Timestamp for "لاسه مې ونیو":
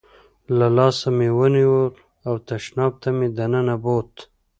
0.77-1.79